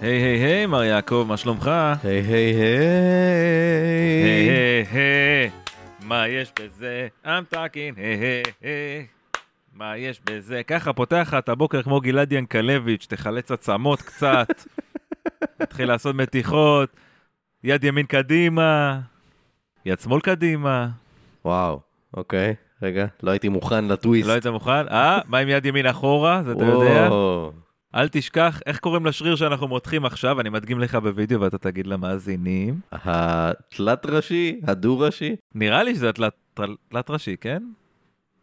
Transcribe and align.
היי 0.00 0.22
היי 0.22 0.44
היי, 0.44 0.66
מר 0.66 0.82
יעקב, 0.84 1.24
מה 1.28 1.36
שלומך? 1.36 1.70
היי 2.04 2.20
היי 2.20 2.54
היי 2.54 2.54
היי. 2.54 4.50
היי 4.50 4.86
היי, 4.92 5.50
מה 6.02 6.28
יש 6.28 6.52
בזה? 6.60 7.08
I'm 7.24 7.54
talking, 7.54 7.96
היי 7.96 8.14
היי 8.14 8.42
היי. 8.62 9.06
מה 9.74 9.96
יש 9.96 10.20
בזה? 10.30 10.62
ככה 10.66 10.92
פותח 10.92 11.26
לך 11.28 11.34
את 11.34 11.48
הבוקר 11.48 11.82
כמו 11.82 12.00
גלעד 12.00 12.32
ינקלביץ', 12.32 13.06
תחלץ 13.08 13.50
עצמות 13.50 14.02
קצת, 14.02 14.48
תתחיל 15.58 15.88
לעשות 15.88 16.16
מתיחות, 16.16 16.90
יד 17.64 17.84
ימין 17.84 18.06
קדימה, 18.06 19.00
יד 19.84 20.00
שמאל 20.00 20.20
קדימה. 20.20 20.88
וואו, 21.44 21.80
אוקיי. 22.16 22.54
רגע, 22.82 23.06
לא 23.22 23.30
הייתי 23.30 23.48
מוכן 23.48 23.84
לטוויסט. 23.84 24.28
לא 24.28 24.32
היית 24.32 24.46
מוכן? 24.46 24.88
אה? 24.88 25.18
מה 25.26 25.38
עם 25.38 25.48
יד 25.48 25.66
ימין 25.66 25.86
אחורה? 25.86 26.42
זה 26.42 26.52
אתה 26.52 26.64
יודע? 26.64 27.08
אל 27.94 28.08
תשכח, 28.08 28.60
איך 28.66 28.78
קוראים 28.78 29.06
לשריר 29.06 29.36
שאנחנו 29.36 29.68
מותחים 29.68 30.04
עכשיו? 30.04 30.40
אני 30.40 30.48
מדגים 30.48 30.80
לך 30.80 30.94
בווידאו 30.94 31.40
ואתה 31.40 31.58
תגיד 31.58 31.86
למאזינים. 31.86 32.80
התלת 32.92 34.06
ראשי? 34.06 34.60
הדו 34.66 34.98
ראשי? 34.98 35.36
נראה 35.54 35.82
לי 35.82 35.94
שזה 35.94 36.08
התלת 36.08 36.32
תלת 36.90 37.10
ראשי, 37.10 37.36
כן? 37.40 37.62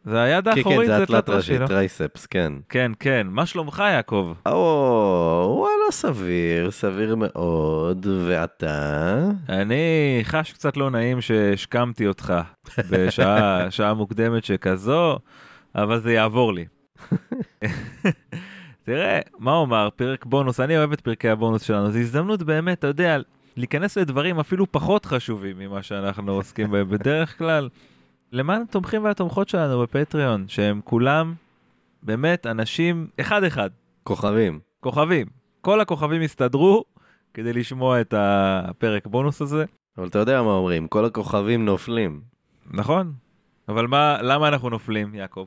זה 0.05 0.21
היד 0.21 0.45
כן, 0.45 0.51
כן, 0.51 0.57
האחורית, 0.57 0.87
זה 0.87 0.97
זה 0.97 1.03
התלת 1.03 1.25
תלת 1.25 1.35
ראשי, 1.35 1.57
לא? 1.57 1.67
triceps, 1.67 2.25
כן. 2.25 2.53
כן, 2.69 2.91
כן. 2.99 3.27
מה 3.29 3.45
שלומך, 3.45 3.83
יעקב? 3.91 4.33
או, 4.45 5.55
וואלה, 5.59 5.91
סביר, 5.91 6.71
סביר 6.71 7.15
מאוד. 7.15 8.07
ואתה? 8.27 9.29
אני 9.49 10.19
חש 10.23 10.51
קצת 10.51 10.77
לא 10.77 10.89
נעים 10.89 11.21
שהשכמתי 11.21 12.07
אותך 12.07 12.33
בשעה 12.91 13.71
שעה 13.71 13.93
מוקדמת 13.93 14.43
שכזו, 14.43 15.19
אבל 15.75 15.99
זה 15.99 16.13
יעבור 16.13 16.53
לי. 16.53 16.65
תראה, 18.87 19.19
מה 19.39 19.55
אומר, 19.55 19.89
פרק 19.95 20.25
בונוס, 20.25 20.59
אני 20.59 20.77
אוהב 20.77 20.91
את 20.91 21.01
פרקי 21.01 21.29
הבונוס 21.29 21.61
שלנו, 21.61 21.91
זו 21.91 21.99
הזדמנות 21.99 22.43
באמת, 22.43 22.79
אתה 22.79 22.87
יודע, 22.87 23.17
להיכנס 23.57 23.97
לדברים 23.97 24.39
אפילו 24.39 24.71
פחות 24.71 25.05
חשובים 25.05 25.57
ממה 25.59 25.83
שאנחנו 25.83 26.31
עוסקים 26.31 26.71
בהם 26.71 26.89
בדרך 26.89 27.37
כלל. 27.37 27.69
למען 28.31 28.61
התומכים 28.61 29.03
והתומכות 29.03 29.49
שלנו 29.49 29.81
בפטריון, 29.81 30.45
שהם 30.47 30.81
כולם 30.83 31.33
באמת 32.03 32.45
אנשים 32.45 33.07
אחד-אחד, 33.19 33.69
כוכבים. 34.03 34.59
כוכבים. 34.79 35.27
כל 35.61 35.81
הכוכבים 35.81 36.21
הסתדרו 36.21 36.83
כדי 37.33 37.53
לשמוע 37.53 38.01
את 38.01 38.13
הפרק 38.17 39.07
בונוס 39.07 39.41
הזה. 39.41 39.65
אבל 39.97 40.07
אתה 40.07 40.19
יודע 40.19 40.41
מה 40.41 40.51
אומרים, 40.51 40.87
כל 40.87 41.05
הכוכבים 41.05 41.65
נופלים. 41.65 42.21
נכון. 42.71 43.13
אבל 43.69 43.87
מה, 43.87 44.21
למה 44.21 44.47
אנחנו 44.47 44.69
נופלים, 44.69 45.15
יעקב? 45.15 45.45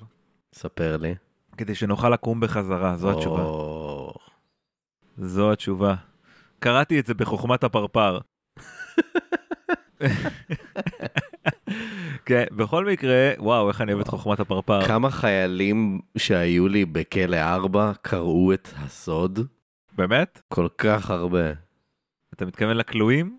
ספר 0.53 0.97
לי. 0.97 1.15
כדי 1.61 1.75
שנוכל 1.75 2.08
לקום 2.08 2.41
בחזרה, 2.41 2.97
זו 2.97 3.11
התשובה. 3.11 3.42
זו 5.19 5.53
התשובה. 5.53 5.94
קראתי 6.58 7.00
את 7.00 7.06
זה 7.06 7.14
בחוכמת 7.14 7.64
הפרפר. 7.64 8.19
כן, 12.27 12.44
בכל 12.56 12.84
מקרה, 12.86 13.31
וואו, 13.38 13.69
איך 13.69 13.81
אני 13.81 13.92
אוהב 13.92 14.00
את 14.03 14.08
חוכמת 14.08 14.41
הפרפר. 14.41 14.86
כמה 14.86 15.11
חיילים 15.11 16.00
שהיו 16.16 16.69
לי 16.69 16.84
בכלא 16.84 17.36
4 17.36 17.92
קראו 18.03 18.53
את 18.53 18.69
הסוד? 18.77 19.41
באמת? 19.97 20.41
כל 20.48 20.69
כך 20.78 21.11
הרבה. 21.11 21.53
אתה 22.34 22.47
מתכוון 22.47 22.77
לכלואים? 22.77 23.38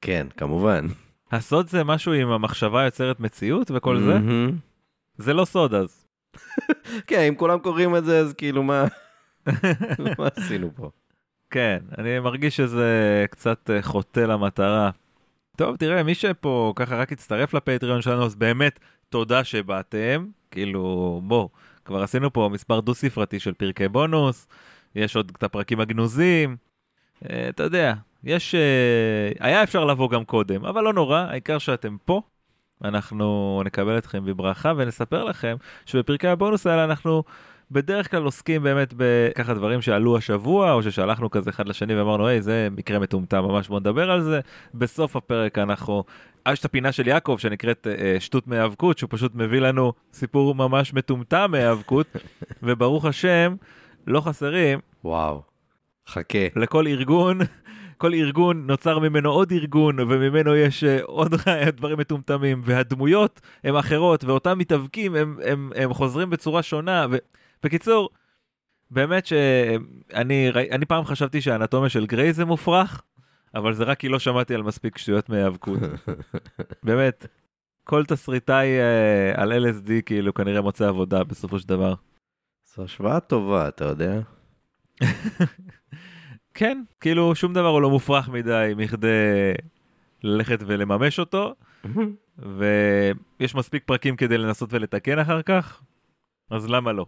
כן, 0.00 0.26
כמובן. 0.36 0.86
הסוד 1.32 1.68
זה 1.68 1.84
משהו 1.84 2.12
עם 2.12 2.28
המחשבה 2.28 2.84
יוצרת 2.84 3.20
מציאות 3.20 3.70
וכל 3.74 4.00
זה? 4.00 4.18
זה 5.16 5.34
לא 5.34 5.44
סוד 5.44 5.74
אז. 5.74 5.99
כן, 7.06 7.20
אם 7.20 7.34
כולם 7.34 7.58
קוראים 7.58 7.96
את 7.96 8.04
זה, 8.04 8.18
אז 8.18 8.32
כאילו 8.32 8.62
מה... 8.62 8.84
מה 10.18 10.28
עשינו 10.36 10.70
פה? 10.74 10.90
כן, 11.50 11.78
אני 11.98 12.18
מרגיש 12.18 12.56
שזה 12.56 13.24
קצת 13.30 13.70
אה, 13.70 13.82
חוטא 13.82 14.20
למטרה. 14.20 14.90
טוב, 15.56 15.76
תראה, 15.76 16.02
מי 16.02 16.14
שפה 16.14 16.72
ככה 16.76 16.96
רק 16.96 17.12
הצטרף 17.12 17.54
לפטריון 17.54 18.02
שלנו, 18.02 18.24
אז 18.24 18.34
באמת 18.34 18.78
תודה 19.08 19.44
שבאתם. 19.44 20.26
כאילו, 20.50 21.20
בוא, 21.24 21.48
כבר 21.84 22.02
עשינו 22.02 22.32
פה 22.32 22.48
מספר 22.52 22.80
דו-ספרתי 22.80 23.40
של 23.40 23.54
פרקי 23.54 23.88
בונוס, 23.88 24.48
יש 24.94 25.16
עוד 25.16 25.32
את 25.36 25.42
הפרקים 25.42 25.80
הגנוזים. 25.80 26.56
אה, 27.30 27.48
אתה 27.48 27.62
יודע, 27.62 27.94
יש... 28.24 28.54
אה, 28.54 29.30
היה 29.40 29.62
אפשר 29.62 29.84
לבוא 29.84 30.10
גם 30.10 30.24
קודם, 30.24 30.64
אבל 30.64 30.84
לא 30.84 30.92
נורא, 30.92 31.18
העיקר 31.18 31.58
שאתם 31.58 31.96
פה. 32.04 32.22
אנחנו 32.84 33.62
נקבל 33.64 33.98
אתכם 33.98 34.24
בברכה 34.24 34.72
ונספר 34.76 35.24
לכם 35.24 35.56
שבפרקי 35.86 36.28
הבונוס 36.28 36.66
האלה 36.66 36.84
אנחנו 36.84 37.22
בדרך 37.70 38.10
כלל 38.10 38.22
עוסקים 38.22 38.62
באמת 38.62 38.94
בככה 38.96 39.54
דברים 39.54 39.82
שעלו 39.82 40.16
השבוע, 40.16 40.72
או 40.72 40.82
ששלחנו 40.82 41.30
כזה 41.30 41.50
אחד 41.50 41.68
לשני 41.68 41.94
ואמרנו, 41.94 42.26
היי, 42.26 42.42
זה 42.42 42.68
מקרה 42.76 42.98
מטומטם 42.98 43.44
ממש, 43.44 43.68
בוא 43.68 43.80
נדבר 43.80 44.10
על 44.10 44.22
זה. 44.22 44.40
בסוף 44.74 45.16
הפרק 45.16 45.58
אנחנו... 45.58 46.04
יש 46.48 46.60
את 46.60 46.64
הפינה 46.64 46.92
של 46.92 47.08
יעקב 47.08 47.36
שנקראת 47.38 47.86
אה, 47.86 48.16
שטות 48.20 48.46
מהיאבקות, 48.46 48.98
שהוא 48.98 49.08
פשוט 49.10 49.34
מביא 49.34 49.60
לנו 49.60 49.92
סיפור 50.12 50.54
ממש 50.54 50.94
מטומטם 50.94 51.50
מהיאבקות, 51.50 52.06
וברוך 52.62 53.04
השם, 53.04 53.54
לא 54.06 54.20
חסרים 54.20 54.78
וואו. 55.04 55.42
חכה. 56.08 56.38
לכל 56.56 56.86
ארגון, 56.86 57.38
כל 58.00 58.14
ארגון 58.14 58.66
נוצר 58.66 58.98
ממנו 58.98 59.30
עוד 59.30 59.52
ארגון, 59.52 60.00
וממנו 60.00 60.56
יש 60.56 60.84
אה, 60.84 60.98
עוד 61.02 61.34
דברים 61.76 61.98
מטומטמים, 61.98 62.60
והדמויות 62.64 63.40
הן 63.64 63.76
אחרות, 63.76 64.24
ואותם 64.24 64.58
מתאבקים 64.58 65.14
הם, 65.14 65.38
הם, 65.44 65.70
הם 65.76 65.94
חוזרים 65.94 66.30
בצורה 66.30 66.62
שונה. 66.62 67.06
ו... 67.10 67.16
בקיצור, 67.62 68.10
באמת 68.90 69.26
שאני 69.26 70.50
אני 70.70 70.86
פעם 70.86 71.04
חשבתי 71.04 71.40
שהאנטומיה 71.40 71.88
של 71.88 72.06
גריי 72.06 72.32
זה 72.32 72.44
מופרך, 72.44 73.02
אבל 73.54 73.74
זה 73.74 73.84
רק 73.84 73.98
כי 73.98 74.08
לא 74.08 74.18
שמעתי 74.18 74.54
על 74.54 74.62
מספיק 74.62 74.98
שטויות 74.98 75.28
מהיאבקות. 75.28 75.80
באמת, 76.82 77.26
כל 77.84 78.04
תסריטאי 78.04 78.68
אה, 78.78 79.42
על 79.42 79.52
LSD 79.52 79.90
כאילו 80.06 80.34
כנראה 80.34 80.60
מוצא 80.60 80.88
עבודה 80.88 81.24
בסופו 81.24 81.58
של 81.58 81.68
דבר. 81.68 81.94
זו 82.74 82.84
השוואה 82.84 83.20
טובה, 83.20 83.68
אתה 83.68 83.84
יודע? 83.84 84.20
כן, 86.60 86.82
כאילו 87.00 87.34
שום 87.34 87.52
דבר 87.52 87.66
הוא 87.66 87.82
לא 87.82 87.90
מופרך 87.90 88.28
מדי 88.28 88.72
מכדי 88.76 89.52
ללכת 90.22 90.58
ולממש 90.66 91.18
אותו, 91.18 91.54
ויש 92.38 93.54
מספיק 93.54 93.82
פרקים 93.86 94.16
כדי 94.16 94.38
לנסות 94.38 94.72
ולתקן 94.72 95.18
אחר 95.18 95.42
כך, 95.42 95.82
אז 96.50 96.68
למה 96.68 96.92
לא? 96.92 97.06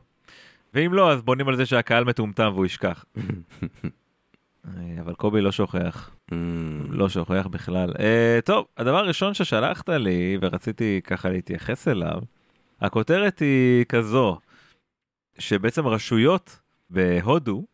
ואם 0.74 0.94
לא, 0.94 1.12
אז 1.12 1.22
בונים 1.22 1.48
על 1.48 1.56
זה 1.56 1.66
שהקהל 1.66 2.04
מטומטם 2.04 2.50
והוא 2.54 2.66
ישכח. 2.66 3.04
אבל 5.00 5.14
קובי 5.14 5.40
לא 5.40 5.52
שוכח, 5.52 6.10
לא 6.88 7.08
שוכח 7.08 7.46
בכלל. 7.50 7.90
Uh, 7.90 8.44
טוב, 8.44 8.66
הדבר 8.76 8.98
הראשון 8.98 9.34
ששלחת 9.34 9.88
לי, 9.88 10.38
ורציתי 10.42 11.00
ככה 11.04 11.28
להתייחס 11.28 11.88
אליו, 11.88 12.20
הכותרת 12.80 13.38
היא 13.38 13.84
כזו, 13.84 14.38
שבעצם 15.38 15.86
רשויות 15.86 16.60
בהודו, 16.90 17.71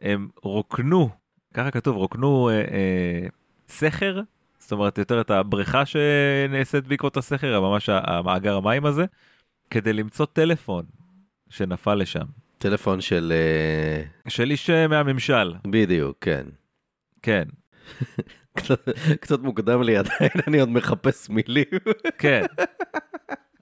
הם 0.00 0.28
רוקנו, 0.42 1.08
ככה 1.54 1.70
כתוב, 1.70 1.96
רוקנו 1.96 2.48
אה, 2.48 2.54
אה, 2.54 3.26
סכר, 3.68 4.20
זאת 4.58 4.72
אומרת 4.72 4.98
יותר 4.98 5.20
את 5.20 5.30
הבריכה 5.30 5.82
שנעשית 5.86 6.86
בעקבות 6.86 7.16
הסכר, 7.16 7.60
ממש 7.60 7.88
המאגר 7.92 8.56
המים 8.56 8.86
הזה, 8.86 9.04
כדי 9.70 9.92
למצוא 9.92 10.26
טלפון 10.26 10.84
שנפל 11.48 11.94
לשם. 11.94 12.24
טלפון 12.58 13.00
של... 13.00 13.32
אה, 13.36 14.30
של 14.30 14.50
איש 14.50 14.70
אה, 14.70 14.88
מהממשל, 14.88 15.54
בדיוק, 15.66 16.16
כן. 16.20 16.46
כן, 17.22 17.44
קצת- 18.58 18.88
קצת 19.20 19.40
מוקדם 19.40 19.82
לי 19.82 19.96
עדיין, 19.96 20.30
אני 20.46 20.60
עוד 20.60 20.68
מחפש 20.68 21.30
מילים. 21.30 21.64
כן. 22.18 22.42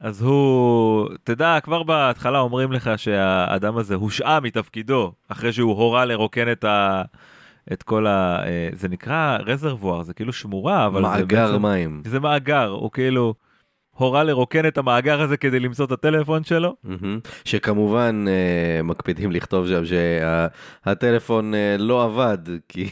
אז 0.05 0.23
הוא, 0.23 1.09
תדע, 1.23 1.59
כבר 1.63 1.83
בהתחלה 1.83 2.39
אומרים 2.39 2.73
לך 2.73 2.91
שהאדם 2.97 3.77
הזה 3.77 3.95
הושעה 3.95 4.41
מתפקידו, 4.41 5.13
אחרי 5.29 5.53
שהוא 5.53 5.73
הורה 5.73 6.05
לרוקן 6.05 6.53
את 6.53 6.65
ה... 6.65 7.03
את 7.73 7.83
כל 7.83 8.07
ה... 8.07 8.43
אה, 8.47 8.69
זה 8.73 8.89
נקרא 8.89 9.39
רזרבואר, 9.47 10.03
זה 10.03 10.15
כאילו 10.15 10.33
שמורה, 10.33 10.87
אבל 10.87 11.03
זה 11.03 11.09
מאגר. 11.09 11.59
מים. 11.59 12.03
זה 12.05 12.21
מאגר, 12.21 12.69
הוא 12.69 12.91
כאילו 12.91 13.35
הורה 13.91 14.25
לרוקן 14.25 14.67
את 14.67 14.79
המאגר 14.79 15.21
הזה 15.21 15.37
כדי 15.37 15.61
למצוא 15.61 15.85
את 15.85 15.93
הטלפון 15.93 16.45
שלו. 16.45 16.77
שכמובן 17.45 18.25
אה, 18.29 18.83
מקפידים 18.83 19.33
לכתוב 19.33 19.67
שם 19.69 19.83
שהטלפון 19.85 21.53
לא 21.79 22.05
עבד, 22.05 22.39
כי 22.69 22.91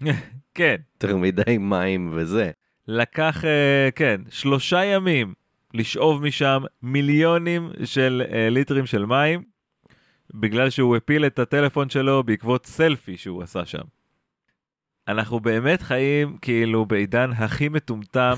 כן, 0.54 0.76
יותר 0.94 1.16
מדי 1.16 1.58
מים 1.58 2.10
וזה. 2.12 2.50
לקח, 2.88 3.44
אה, 3.44 3.88
כן, 3.94 4.20
שלושה 4.30 4.84
ימים 4.84 5.43
לשאוב 5.74 6.22
משם 6.22 6.62
מיליונים 6.82 7.70
של 7.84 8.22
אה, 8.32 8.48
ליטרים 8.50 8.86
של 8.86 9.06
מים, 9.06 9.42
בגלל 10.34 10.70
שהוא 10.70 10.96
הפיל 10.96 11.26
את 11.26 11.38
הטלפון 11.38 11.88
שלו 11.88 12.22
בעקבות 12.22 12.66
סלפי 12.66 13.16
שהוא 13.16 13.42
עשה 13.42 13.64
שם. 13.64 13.82
אנחנו 15.08 15.40
באמת 15.40 15.82
חיים 15.82 16.36
כאילו 16.42 16.86
בעידן 16.86 17.30
הכי 17.32 17.68
מטומטם 17.68 18.34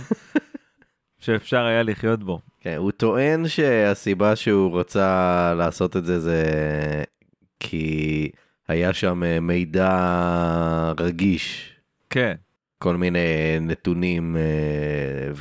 שאפשר 1.18 1.64
היה 1.64 1.82
לחיות 1.82 2.24
בו. 2.24 2.40
כן, 2.60 2.74
הוא 2.76 2.90
טוען 2.90 3.48
שהסיבה 3.48 4.36
שהוא 4.36 4.80
רצה 4.80 5.54
לעשות 5.58 5.96
את 5.96 6.04
זה 6.04 6.20
זה 6.20 6.44
כי 7.60 8.30
היה 8.68 8.92
שם 8.92 9.24
אה, 9.24 9.40
מידע 9.40 10.92
רגיש, 11.00 11.72
כן, 12.10 12.34
כל 12.78 12.96
מיני 12.96 13.18
נתונים 13.60 14.36
אה, 14.36 15.32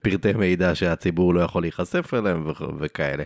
ופרטי 0.00 0.32
מידע 0.32 0.74
שהציבור 0.74 1.34
לא 1.34 1.40
יכול 1.40 1.62
להיחשף 1.62 2.14
אליהם 2.14 2.46
וכ- 2.50 2.70
וכאלה. 2.78 3.22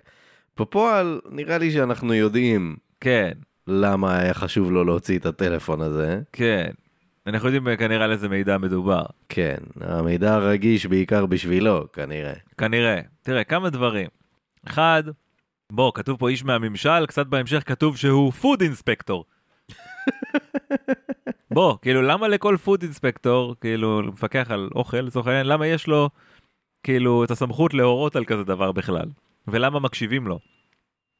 בפועל, 0.61 1.21
נראה 1.31 1.59
לי 1.59 1.71
שאנחנו 1.71 2.15
יודעים 2.15 2.77
כן, 3.01 3.31
למה 3.67 4.19
היה 4.19 4.35
חשוב 4.35 4.73
לו 4.73 4.85
להוציא 4.85 5.19
את 5.19 5.27
הטלפון 5.27 5.81
הזה. 5.81 6.21
כן. 6.33 6.71
אנחנו 7.27 7.49
יודעים 7.49 7.77
כנראה 7.77 8.05
על 8.05 8.13
איזה 8.13 8.29
מידע 8.29 8.59
מדובר. 8.59 9.03
כן, 9.29 9.57
המידע 9.81 10.39
רגיש 10.39 10.87
בעיקר 10.87 11.27
בשבילו, 11.27 11.93
כנראה. 11.93 12.33
כנראה. 12.59 13.01
תראה, 13.23 13.45
כמה 13.45 13.71
דברים. 13.71 14.09
אחד, 14.67 15.03
בוא, 15.73 15.93
כתוב 15.95 16.19
פה 16.19 16.29
איש 16.29 16.45
מהממשל, 16.45 17.07
קצת 17.07 17.27
בהמשך 17.27 17.63
כתוב 17.67 17.97
שהוא 17.97 18.33
food 18.33 18.61
inspector. 18.63 19.25
בוא, 21.51 21.77
כאילו, 21.83 22.03
למה 22.03 22.29
לכל 22.29 22.57
food 22.65 22.83
inspector, 22.83 23.55
כאילו, 23.61 24.03
מפקח 24.03 24.51
על 24.51 24.69
אוכל, 24.75 25.01
לצורך 25.01 25.27
העניין, 25.27 25.47
למה 25.47 25.67
יש 25.67 25.87
לו, 25.87 26.11
כאילו, 26.83 27.25
את 27.25 27.31
הסמכות 27.31 27.75
להורות 27.75 28.17
על 28.17 28.25
כזה 28.25 28.45
דבר 28.45 28.73
בכלל? 28.73 29.07
ולמה 29.49 29.81
מקשיבים 29.81 30.27
לו? 30.27 30.39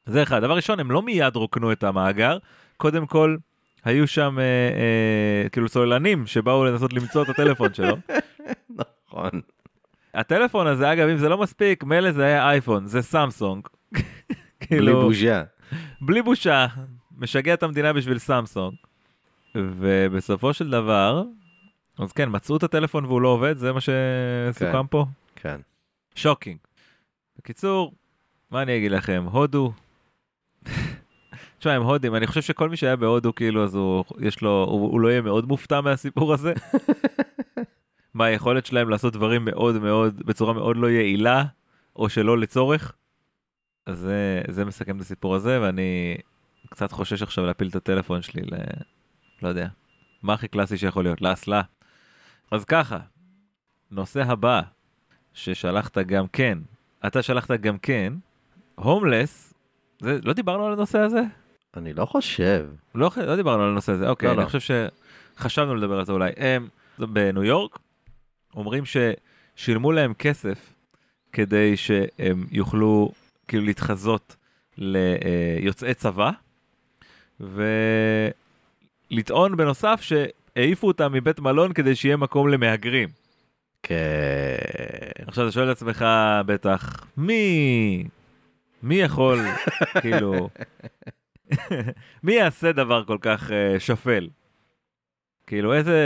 זה 0.05 0.23
אחד. 0.23 0.41
דבר 0.41 0.55
ראשון, 0.55 0.79
הם 0.79 0.91
לא 0.91 1.01
מיד 1.01 1.35
רוקנו 1.35 1.71
את 1.71 1.83
המאגר, 1.83 2.37
קודם 2.77 3.05
כל, 3.05 3.37
היו 3.85 4.07
שם, 4.07 4.39
אה, 4.39 4.43
אה, 4.43 5.49
כאילו, 5.49 5.69
צוללנים 5.69 6.27
שבאו 6.27 6.65
לנסות 6.65 6.93
למצוא 6.93 7.23
את 7.23 7.29
הטלפון 7.29 7.73
שלו. 7.73 7.97
נכון. 9.09 9.41
הטלפון 10.13 10.67
הזה, 10.67 10.93
אגב, 10.93 11.07
אם 11.07 11.17
זה 11.17 11.29
לא 11.29 11.37
מספיק, 11.37 11.83
מילא 11.83 12.11
זה 12.11 12.23
היה 12.23 12.49
אייפון, 12.49 12.85
זה 12.85 13.01
סמסונג. 13.01 13.67
בלי 13.97 14.01
כאילו, 14.59 15.01
בושה. 15.01 15.43
בלי 16.01 16.21
בושה, 16.21 16.67
משגע 17.21 17.53
את 17.53 17.63
המדינה 17.63 17.93
בשביל 17.93 18.17
סמסונג. 18.17 18.75
ובסופו 19.55 20.53
של 20.53 20.69
דבר, 20.69 21.23
אז 21.99 22.11
כן, 22.11 22.29
מצאו 22.31 22.57
את 22.57 22.63
הטלפון 22.63 23.05
והוא 23.05 23.21
לא 23.21 23.27
עובד, 23.27 23.57
זה 23.57 23.73
מה 23.73 23.79
שסוכם 23.81 24.71
כן. 24.71 24.87
פה? 24.89 25.05
כן. 25.35 25.61
shocking. 26.15 26.57
בקיצור, 27.37 27.93
מה 28.51 28.61
אני 28.61 28.77
אגיד 28.77 28.91
לכם, 28.91 29.25
הודו. 29.31 29.73
תשמע, 31.59 31.73
הם 31.73 31.81
הודים, 31.81 32.15
אני 32.15 32.27
חושב 32.27 32.41
שכל 32.41 32.69
מי 32.69 32.77
שהיה 32.77 32.95
בהודו, 32.95 33.35
כאילו, 33.35 33.63
אז 33.63 33.75
הוא, 33.75 34.03
יש 34.19 34.41
לו, 34.41 34.65
הוא, 34.69 34.91
הוא 34.91 34.99
לא 34.99 35.07
יהיה 35.07 35.21
מאוד 35.21 35.47
מופתע 35.47 35.81
מהסיפור 35.81 36.33
הזה. 36.33 36.53
מהיכולת 38.13 38.65
שלהם 38.65 38.89
לעשות 38.89 39.13
דברים 39.13 39.45
מאוד 39.45 39.79
מאוד, 39.79 40.23
בצורה 40.25 40.53
מאוד 40.53 40.77
לא 40.77 40.89
יעילה, 40.89 41.43
או 41.95 42.09
שלא 42.09 42.37
לצורך. 42.37 42.93
אז 43.85 43.99
זה, 43.99 44.41
זה 44.47 44.65
מסכם 44.65 44.95
את 44.95 45.01
הסיפור 45.01 45.35
הזה, 45.35 45.61
ואני 45.61 46.17
קצת 46.71 46.91
חושש 46.91 47.21
עכשיו 47.21 47.45
להפיל 47.45 47.67
את 47.67 47.75
הטלפון 47.75 48.21
שלי 48.21 48.41
ל... 48.41 48.55
לא 49.41 49.47
יודע. 49.47 49.67
מה 50.23 50.33
הכי 50.33 50.47
קלאסי 50.47 50.77
שיכול 50.77 51.03
להיות? 51.03 51.21
לאסלה. 51.21 51.61
אז 52.51 52.65
ככה, 52.65 52.97
נושא 53.91 54.21
הבא, 54.21 54.61
ששלחת 55.33 55.97
גם 55.97 56.27
כן, 56.27 56.57
אתה 57.07 57.21
שלחת 57.21 57.51
גם 57.51 57.77
כן, 57.77 58.13
הומלס, 58.75 59.53
זה, 59.99 60.19
לא 60.23 60.33
דיברנו 60.33 60.65
על 60.65 60.73
הנושא 60.73 60.99
הזה? 60.99 61.21
אני 61.77 61.93
לא 61.93 62.05
חושב. 62.05 62.69
לא, 62.95 63.11
לא 63.17 63.35
דיברנו 63.35 63.63
על 63.63 63.69
הנושא 63.69 63.91
הזה, 63.91 64.09
אוקיי, 64.09 64.27
לא, 64.27 64.33
אני 64.33 64.41
לא. 64.41 64.45
חושב 64.45 64.75
שחשבנו 65.35 65.75
לדבר 65.75 65.99
על 65.99 66.05
זה 66.05 66.11
אולי. 66.11 66.31
הם, 66.37 66.67
בניו 66.99 67.43
יורק, 67.43 67.79
אומרים 68.55 68.83
ששילמו 68.85 69.91
להם 69.91 70.13
כסף 70.13 70.73
כדי 71.31 71.77
שהם 71.77 72.45
יוכלו 72.51 73.11
כאילו 73.47 73.65
להתחזות 73.65 74.35
ליוצאי 74.77 75.93
צבא, 75.93 76.31
ולטעון 79.11 79.57
בנוסף 79.57 80.01
שהעיפו 80.01 80.87
אותם 80.87 81.13
מבית 81.13 81.39
מלון 81.39 81.73
כדי 81.73 81.95
שיהיה 81.95 82.17
מקום 82.17 82.47
למהגרים. 82.47 83.09
כן. 83.83 83.95
עכשיו 85.27 85.43
אתה 85.43 85.51
שואל 85.51 85.71
את 85.71 85.75
עצמך 85.77 86.05
בטח, 86.45 87.05
מי, 87.17 88.03
מי 88.83 88.95
יכול, 88.95 89.39
כאילו, 90.01 90.49
מי 92.23 92.33
יעשה 92.33 92.71
דבר 92.71 93.03
כל 93.03 93.17
כך 93.21 93.49
uh, 93.49 93.79
שפל? 93.79 94.29
כאילו 95.47 95.73
איזה, 95.73 95.99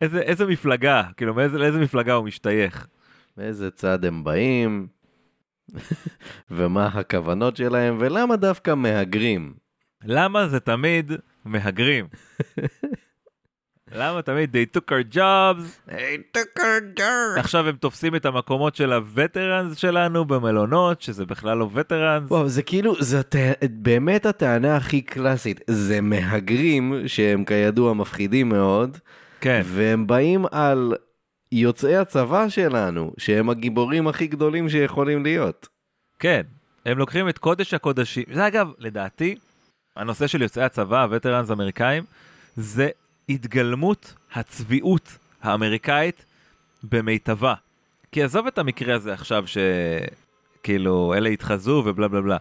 איזה, 0.00 0.20
איזה 0.20 0.46
מפלגה, 0.46 1.02
כאילו 1.16 1.34
מאיזה, 1.34 1.58
לאיזה 1.58 1.78
מפלגה 1.78 2.14
הוא 2.14 2.24
משתייך? 2.24 2.86
מאיזה 3.38 3.70
צד 3.70 4.04
הם 4.04 4.24
באים, 4.24 4.86
ומה 6.50 6.86
הכוונות 6.86 7.56
שלהם, 7.56 7.96
ולמה 8.00 8.36
דווקא 8.36 8.74
מהגרים. 8.74 9.54
למה 10.04 10.48
זה 10.48 10.60
תמיד 10.60 11.12
מהגרים? 11.44 12.06
למה 13.92 14.22
תמיד 14.22 14.56
they 14.56 14.78
took 14.78 14.92
our 14.92 15.14
jobs, 15.14 15.92
עכשיו 17.38 17.68
הם 17.68 17.76
תופסים 17.76 18.14
את 18.14 18.26
המקומות 18.26 18.76
של 18.76 18.92
הווטרנס 18.92 19.76
שלנו 19.76 20.24
במלונות, 20.24 21.02
שזה 21.02 21.26
בכלל 21.26 21.58
לא 21.58 21.70
וטרנס. 21.74 22.30
וואו, 22.30 22.48
זה 22.48 22.62
כאילו, 22.62 22.94
זה 23.00 23.20
הט... 23.20 23.36
באמת 23.70 24.26
הטענה 24.26 24.76
הכי 24.76 25.02
קלאסית. 25.02 25.60
זה 25.66 26.00
מהגרים, 26.00 27.02
שהם 27.06 27.44
כידוע 27.44 27.94
מפחידים 27.94 28.48
מאוד, 28.48 28.98
כן, 29.40 29.62
והם 29.64 30.06
באים 30.06 30.44
על 30.50 30.94
יוצאי 31.56 31.96
הצבא 31.96 32.48
שלנו, 32.48 33.12
שהם 33.18 33.50
הגיבורים 33.50 34.08
הכי 34.08 34.26
גדולים 34.26 34.68
שיכולים 34.68 35.22
להיות. 35.22 35.68
כן, 36.18 36.42
הם 36.86 36.98
לוקחים 36.98 37.28
את 37.28 37.38
קודש 37.38 37.74
הקודשים. 37.74 38.24
זה 38.32 38.46
אגב, 38.46 38.72
לדעתי, 38.78 39.34
הנושא 39.96 40.26
של 40.26 40.42
יוצאי 40.42 40.62
הצבא, 40.62 41.02
הווטרנס 41.02 41.50
האמריקאים, 41.50 42.04
זה 42.56 42.88
התגלמות 43.28 44.14
הצביעות 44.32 45.18
האמריקאית 45.42 46.24
במיטבה. 46.82 47.54
כי 48.12 48.22
עזוב 48.22 48.46
את 48.46 48.58
המקרה 48.58 48.94
הזה 48.94 49.12
עכשיו 49.12 49.44
שכאילו 49.46 51.14
אלה 51.14 51.28
התחזו 51.28 51.82
ובלה 51.86 52.08
בלה 52.08 52.20
בלה. 52.20 52.36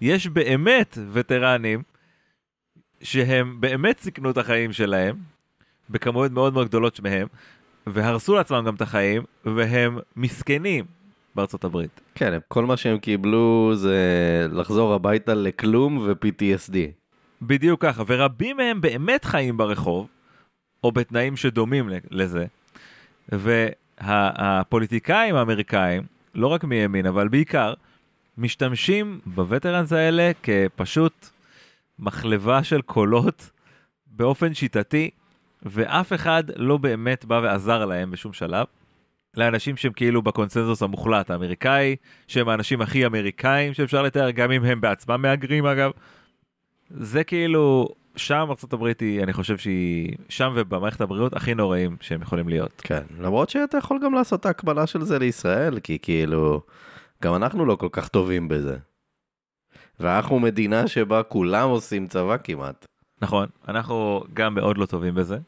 יש 0.00 0.26
באמת 0.26 0.98
וטרנים 1.12 1.82
שהם 3.02 3.60
באמת 3.60 3.98
סיכנו 3.98 4.30
את 4.30 4.38
החיים 4.38 4.72
שלהם, 4.72 5.16
בכמויות 5.90 6.32
מאוד 6.32 6.52
מאוד 6.52 6.68
גדולות 6.68 7.00
מהם, 7.00 7.26
והרסו 7.86 8.34
לעצמם 8.34 8.64
גם 8.66 8.74
את 8.74 8.80
החיים, 8.80 9.22
והם 9.44 9.98
מסכנים 10.16 10.84
בארצות 11.34 11.64
הברית. 11.64 12.00
כן, 12.14 12.38
כל 12.48 12.66
מה 12.66 12.76
שהם 12.76 12.98
קיבלו 12.98 13.72
זה 13.74 13.98
לחזור 14.52 14.94
הביתה 14.94 15.34
לכלום 15.34 15.98
ו-PTSD. 15.98 16.76
בדיוק 17.42 17.82
ככה, 17.82 18.02
ורבים 18.06 18.56
מהם 18.56 18.80
באמת 18.80 19.24
חיים 19.24 19.56
ברחוב, 19.56 20.06
או 20.84 20.92
בתנאים 20.92 21.36
שדומים 21.36 21.88
לזה. 22.10 22.46
והפוליטיקאים 23.28 25.34
האמריקאים, 25.34 26.02
לא 26.34 26.46
רק 26.46 26.64
מימין, 26.64 27.06
אבל 27.06 27.28
בעיקר, 27.28 27.74
משתמשים 28.38 29.20
בווטרנס 29.26 29.92
האלה 29.92 30.30
כפשוט 30.42 31.28
מחלבה 31.98 32.64
של 32.64 32.82
קולות 32.82 33.50
באופן 34.06 34.54
שיטתי, 34.54 35.10
ואף 35.62 36.12
אחד 36.12 36.44
לא 36.56 36.76
באמת 36.76 37.24
בא 37.24 37.40
ועזר 37.42 37.84
להם 37.84 38.10
בשום 38.10 38.32
שלב. 38.32 38.66
לאנשים 39.36 39.76
שהם 39.76 39.92
כאילו 39.92 40.22
בקונצנזוס 40.22 40.82
המוחלט 40.82 41.30
האמריקאי, 41.30 41.96
שהם 42.28 42.48
האנשים 42.48 42.80
הכי 42.80 43.06
אמריקאים 43.06 43.74
שאפשר 43.74 44.02
לתאר, 44.02 44.30
גם 44.30 44.50
אם 44.50 44.64
הם 44.64 44.80
בעצמם 44.80 45.22
מהגרים 45.22 45.66
אגב. 45.66 45.90
זה 46.90 47.24
כאילו, 47.24 47.88
שם 48.16 48.46
ארה"ב 48.48 48.86
היא, 49.00 49.22
אני 49.22 49.32
חושב 49.32 49.58
שהיא, 49.58 50.16
שם 50.28 50.52
ובמערכת 50.54 51.00
הבריאות 51.00 51.32
הכי 51.32 51.54
נוראים 51.54 51.96
שהם 52.00 52.22
יכולים 52.22 52.48
להיות. 52.48 52.80
כן, 52.84 53.02
למרות 53.20 53.50
שאתה 53.50 53.78
יכול 53.78 53.98
גם 54.04 54.14
לעשות 54.14 54.40
את 54.40 54.46
ההקבלה 54.46 54.86
של 54.86 55.02
זה 55.02 55.18
לישראל, 55.18 55.80
כי 55.80 55.98
כאילו, 56.02 56.60
גם 57.22 57.34
אנחנו 57.34 57.66
לא 57.66 57.76
כל 57.76 57.88
כך 57.92 58.08
טובים 58.08 58.48
בזה. 58.48 58.76
ואנחנו 60.00 60.38
מדינה 60.38 60.88
שבה 60.88 61.22
כולם 61.22 61.68
עושים 61.68 62.06
צבא 62.06 62.36
כמעט. 62.44 62.86
נכון, 63.22 63.46
אנחנו 63.68 64.24
גם 64.34 64.54
מאוד 64.54 64.78
לא 64.78 64.86
טובים 64.86 65.14
בזה. 65.14 65.38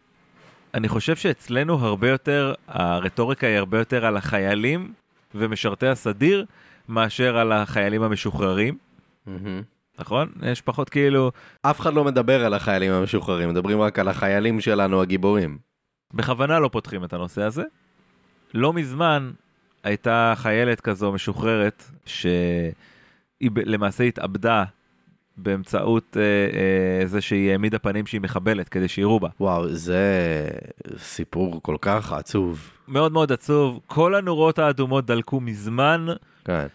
אני 0.75 0.89
חושב 0.89 1.17
שאצלנו 1.17 1.75
הרבה 1.75 2.09
יותר, 2.11 2.55
הרטוריקה 2.69 3.47
היא 3.47 3.57
הרבה 3.57 3.79
יותר 3.79 4.07
על 4.07 4.17
החיילים 4.17 4.93
ומשרתי 5.35 5.87
הסדיר, 5.87 6.45
מאשר 6.89 7.37
על 7.37 7.53
החיילים 7.53 8.03
המשוחררים, 8.03 8.77
נכון? 9.99 10.33
יש 10.43 10.61
פחות 10.61 10.89
כאילו, 10.89 11.33
אף 11.63 11.81
אחד 11.81 11.95
לא 11.95 12.05
מדבר 12.05 12.45
על 12.45 12.55
החיילים 12.55 12.93
המשוחררים, 12.93 13.49
מדברים 13.49 13.81
רק 13.81 13.99
על 13.99 14.09
החיילים 14.09 14.61
שלנו 14.61 15.03
הגיבורים. 15.03 15.59
בכוונה 16.15 16.59
לא 16.59 16.69
פותחים 16.69 17.05
את 17.05 17.13
הנושא 17.13 17.43
הזה. 17.43 17.63
לא 18.55 18.73
מזמן 18.73 19.31
הייתה 19.85 20.33
חיילת 20.37 20.81
כזו 20.81 21.13
משוחררת, 21.13 21.85
שהיא 22.07 23.51
למעשה 23.67 24.05
התאבדה 24.05 24.65
באמצעות 25.37 26.17
אה, 26.17 26.23
אה, 26.23 27.07
זה 27.07 27.21
שהיא 27.21 27.51
העמידה 27.51 27.79
פנים 27.79 28.07
שהיא 28.07 28.21
מחבלת 28.21 28.69
כדי 28.69 28.89
שיראו 28.89 29.21
בה. 29.21 29.29
וואו, 29.41 29.69
זה 29.69 30.49
סיפור 30.99 31.63
כל 31.63 31.77
כך 31.81 32.13
עצוב. 32.13 32.71
מאוד 32.89 33.13
מאוד 33.13 33.33
עצוב, 33.33 33.81
כל 33.87 34.15
הנורות 34.15 34.59
האדומות 34.59 35.07
דלקו 35.07 35.41
מזמן, 35.41 36.07
כן. 36.45 36.67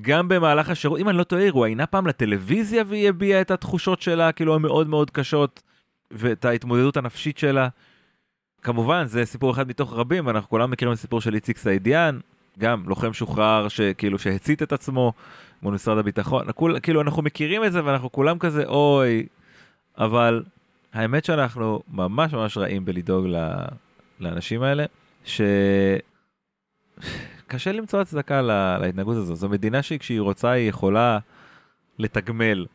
גם 0.00 0.28
במהלך 0.28 0.70
השירות, 0.70 1.00
אם 1.00 1.08
אני 1.08 1.18
לא 1.18 1.24
טועה, 1.24 1.42
היא 1.42 1.52
רואיינה 1.52 1.86
פעם 1.86 2.06
לטלוויזיה 2.06 2.84
והיא 2.86 3.08
הביעה 3.08 3.40
את 3.40 3.50
התחושות 3.50 4.02
שלה, 4.02 4.32
כאילו 4.32 4.54
המאוד 4.54 4.88
מאוד 4.88 5.10
קשות, 5.10 5.62
ואת 6.10 6.44
ההתמודדות 6.44 6.96
הנפשית 6.96 7.38
שלה. 7.38 7.68
כמובן, 8.62 9.06
זה 9.06 9.24
סיפור 9.24 9.50
אחד 9.50 9.68
מתוך 9.68 9.92
רבים, 9.92 10.28
אנחנו 10.28 10.48
כולם 10.48 10.70
מכירים 10.70 10.92
את 10.92 10.98
הסיפור 10.98 11.20
של 11.20 11.34
איציק 11.34 11.58
סעידיאן, 11.58 12.18
גם 12.58 12.82
לוחם 12.86 13.12
שוחרר 13.12 13.68
שכאילו 13.68 14.18
שהצית 14.18 14.62
את 14.62 14.72
עצמו 14.72 15.12
מול 15.62 15.74
משרד 15.74 15.98
הביטחון, 15.98 16.52
כול, 16.52 16.80
כאילו 16.80 17.00
אנחנו 17.00 17.22
מכירים 17.22 17.64
את 17.64 17.72
זה 17.72 17.84
ואנחנו 17.84 18.12
כולם 18.12 18.38
כזה 18.38 18.64
אוי, 18.64 19.26
אבל 19.98 20.42
האמת 20.92 21.24
שאנחנו 21.24 21.82
ממש 21.88 22.32
ממש 22.32 22.56
רעים 22.56 22.84
בלדאוג 22.84 23.26
לאנשים 24.20 24.62
האלה, 24.62 24.84
שקשה 25.24 25.42
למצוא 27.72 28.00
הצדקה 28.00 28.42
לה... 28.42 28.78
להתנהגות 28.78 29.16
הזו. 29.16 29.34
זו 29.34 29.48
מדינה 29.48 29.82
שכשהיא 29.82 30.20
רוצה 30.20 30.50
היא 30.50 30.68
יכולה 30.68 31.18
לתגמל 31.98 32.66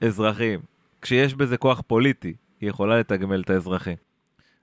אזרחים. 0.00 0.60
כשיש 1.02 1.34
בזה 1.34 1.56
כוח 1.56 1.82
פוליטי, 1.86 2.34
היא 2.60 2.68
יכולה 2.70 2.98
לתגמל 2.98 3.40
את 3.40 3.50
האזרחים. 3.50 3.96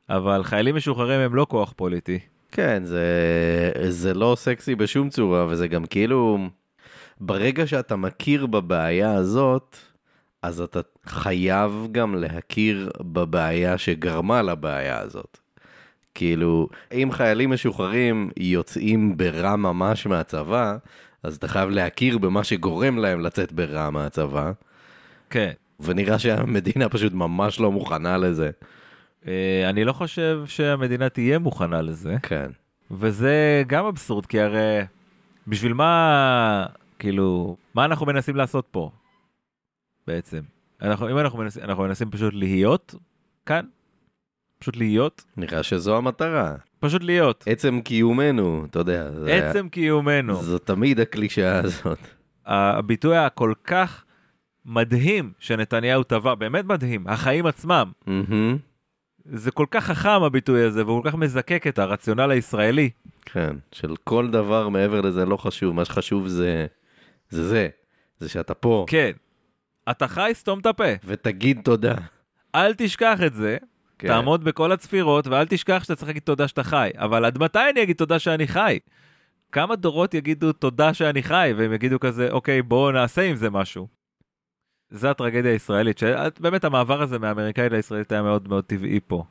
אבל 0.10 0.43
חיילים 0.43 0.75
משוחררים 0.75 1.22
הם 1.22 1.36
לא 1.36 1.45
כוח 1.50 1.74
פוליטי. 1.75 2.19
כן, 2.55 2.83
זה, 2.83 3.05
זה 3.89 4.13
לא 4.13 4.35
סקסי 4.38 4.75
בשום 4.75 5.09
צורה, 5.09 5.45
וזה 5.50 5.67
גם 5.67 5.85
כאילו, 5.85 6.38
ברגע 7.19 7.67
שאתה 7.67 7.95
מכיר 7.95 8.45
בבעיה 8.45 9.13
הזאת, 9.13 9.77
אז 10.41 10.62
אתה 10.62 10.79
חייב 11.05 11.88
גם 11.91 12.15
להכיר 12.15 12.89
בבעיה 13.00 13.77
שגרמה 13.77 14.41
לבעיה 14.41 15.00
הזאת. 15.00 15.38
כאילו, 16.13 16.69
אם 16.93 17.09
חיילים 17.12 17.50
משוחררים 17.50 18.29
יוצאים 18.38 19.17
ברע 19.17 19.55
ממש 19.55 20.05
מהצבא, 20.05 20.77
אז 21.24 21.35
אתה 21.35 21.47
חייב 21.47 21.69
להכיר 21.69 22.17
במה 22.17 22.43
שגורם 22.43 22.97
להם 22.97 23.19
לצאת 23.19 23.53
ברע 23.53 23.89
מהצבא. 23.89 24.51
כן. 25.29 25.51
ונראה 25.79 26.19
שהמדינה 26.19 26.89
פשוט 26.89 27.13
ממש 27.13 27.59
לא 27.59 27.71
מוכנה 27.71 28.17
לזה. 28.17 28.51
אה, 29.27 29.70
אני 29.70 29.84
לא 29.84 29.94
חושב 29.94 30.44
שהמדינה 30.46 31.10
תהיה 31.10 31.39
מוכנה 31.39 31.82
לזה. 31.82 32.15
כן. 32.24 32.51
וזה 32.91 33.63
גם 33.67 33.86
אבסורד, 33.86 34.25
כי 34.25 34.41
הרי 34.41 34.79
בשביל 35.48 35.74
מה, 35.74 36.65
כאילו, 37.00 37.58
מה 37.74 37.86
אנחנו 37.86 38.05
מנסים 38.05 38.36
לעשות 38.36 38.67
פה 38.72 38.91
בעצם? 40.08 40.41
אנחנו, 40.82 41.10
אם 41.10 41.17
אנחנו 41.17 41.39
מנסים, 41.39 41.63
אנחנו 41.63 41.84
מנסים 41.84 42.12
פשוט 42.12 42.34
להיות 42.34 42.96
כאן, 43.46 43.65
פשוט 44.60 44.77
להיות. 44.77 45.25
נראה 45.38 45.63
שזו 45.63 45.98
המטרה. 45.98 46.55
פשוט 46.79 47.03
להיות. 47.03 47.44
עצם 47.48 47.82
קיומנו, 47.82 48.65
אתה 48.70 48.79
יודע. 48.79 49.10
עצם 49.27 49.63
זה... 49.63 49.70
קיומנו. 49.70 50.36
זו 50.36 50.58
תמיד 50.58 51.00
הקלישאה 51.00 51.60
הזאת. 51.60 52.00
הביטוי 52.46 53.17
הכל 53.17 53.53
כך 53.63 54.05
מדהים 54.65 55.32
שנתניהו 55.39 56.03
טבע, 56.03 56.36
באמת 56.36 56.65
מדהים, 56.65 57.08
החיים 57.08 57.46
עצמם. 57.46 57.91
Mm-hmm. 58.08 58.75
זה 59.25 59.51
כל 59.51 59.65
כך 59.72 59.86
חכם 59.86 60.24
הביטוי 60.24 60.63
הזה, 60.63 60.86
והוא 60.86 61.03
כל 61.03 61.10
כך 61.10 61.15
מזקק 61.15 61.67
את 61.67 61.79
הרציונל 61.79 62.32
הישראלי. 62.32 62.89
כן, 63.25 63.55
של 63.72 63.96
כל 64.03 64.32
דבר 64.32 64.70
מעבר 64.70 65.01
לזה 65.01 65.25
לא 65.25 65.38
חשוב, 65.38 65.75
מה 65.75 65.86
שחשוב 65.86 66.27
זה 66.27 66.65
זה, 67.29 67.44
זה, 67.44 67.67
זה 68.20 68.29
שאתה 68.29 68.53
פה. 68.53 68.86
כן. 68.88 69.12
אתה 69.91 70.08
חי, 70.08 70.32
סתום 70.34 70.60
את 70.60 70.65
הפה. 70.65 70.94
ותגיד 71.05 71.62
תודה. 71.63 71.96
אל 72.55 72.74
תשכח 72.74 73.20
את 73.25 73.34
זה, 73.34 73.58
כן. 74.00 74.08
תעמוד 74.08 74.44
בכל 74.44 74.72
הצפירות, 74.72 75.27
ואל 75.27 75.46
תשכח 75.50 75.84
שאתה 75.84 75.96
צריך 75.96 76.08
להגיד 76.08 76.24
תודה 76.24 76.48
שאתה 76.48 76.63
חי. 76.63 76.89
אבל 76.98 77.25
עד 77.25 77.38
מתי 77.38 77.60
אני 77.74 77.84
אגיד 77.84 77.96
תודה 77.96 78.20
שאני 78.20 78.48
חי? 78.48 78.79
כמה 79.51 79.75
דורות 79.75 80.13
יגידו 80.13 80.53
תודה 80.53 80.94
שאני 80.94 81.24
חי, 81.24 81.53
והם 81.58 81.74
יגידו 81.74 82.00
כזה, 82.00 82.32
אוקיי, 82.32 82.62
בואו 82.62 82.91
נעשה 82.91 83.22
עם 83.22 83.36
זה 83.36 83.50
משהו. 83.50 83.88
זה 84.89 85.10
הטרגדיה 85.10 85.51
הישראלית, 85.51 85.98
שבאמת 85.98 86.63
המעבר 86.63 87.01
הזה 87.01 87.20
מהאמריקאית 87.20 87.72
לישראלית 87.72 88.12
היה 88.12 88.22
מאוד 88.22 88.48
מאוד 88.48 88.63
טבעי 88.63 89.00
פה. 89.08 89.24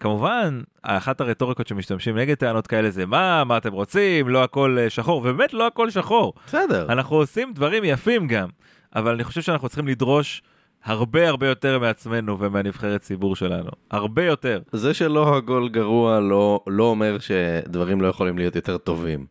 כמובן, 0.00 0.60
אחת 0.82 1.20
הרטוריקות 1.20 1.66
שמשתמשים 1.66 2.18
נגד 2.18 2.34
טענות 2.34 2.66
כאלה 2.66 2.90
זה 2.90 3.06
מה, 3.06 3.44
מה 3.44 3.56
אתם 3.56 3.72
רוצים, 3.72 4.28
לא 4.28 4.44
הכל 4.44 4.76
אה, 4.80 4.90
שחור, 4.90 5.18
ובאמת 5.18 5.54
לא 5.54 5.66
הכל 5.66 5.90
שחור. 5.90 6.32
בסדר. 6.46 6.86
אנחנו 6.88 7.16
עושים 7.16 7.52
דברים 7.52 7.84
יפים 7.84 8.26
גם, 8.26 8.48
אבל 8.96 9.14
אני 9.14 9.24
חושב 9.24 9.40
שאנחנו 9.40 9.68
צריכים 9.68 9.88
לדרוש 9.88 10.42
הרבה 10.84 11.28
הרבה 11.28 11.48
יותר 11.48 11.78
מעצמנו 11.78 12.38
ומהנבחרת 12.38 13.00
ציבור 13.00 13.36
שלנו. 13.36 13.70
הרבה 13.90 14.24
יותר. 14.24 14.60
זה 14.72 14.94
שלא 14.94 15.36
הגול 15.36 15.68
גרוע 15.68 16.20
לא, 16.20 16.60
לא 16.66 16.84
אומר 16.84 17.18
שדברים 17.18 18.00
לא 18.00 18.06
יכולים 18.06 18.38
להיות 18.38 18.56
יותר 18.56 18.78
טובים. 18.78 19.26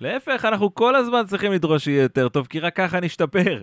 להפך, 0.00 0.44
אנחנו 0.44 0.74
כל 0.74 0.96
הזמן 0.96 1.22
צריכים 1.26 1.52
לדרוש 1.52 1.84
שיהיה 1.84 2.02
יותר 2.02 2.28
טוב, 2.28 2.46
כי 2.46 2.60
רק 2.60 2.76
ככה 2.76 3.00
נשתפר. 3.00 3.60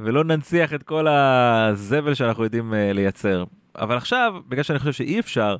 ולא 0.00 0.24
ננציח 0.24 0.74
את 0.74 0.82
כל 0.82 1.08
הזבל 1.08 2.14
שאנחנו 2.14 2.44
יודעים 2.44 2.72
uh, 2.72 2.76
לייצר. 2.94 3.44
אבל 3.76 3.96
עכשיו, 3.96 4.34
בגלל 4.48 4.62
שאני 4.62 4.78
חושב 4.78 4.92
שאי 4.92 5.20
אפשר 5.20 5.56